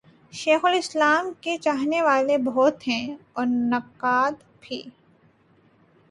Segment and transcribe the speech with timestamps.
[0.33, 3.15] شیخ الاسلام کے چاہنے والے بہت ہیں
[3.33, 4.81] اور نقاد بھی۔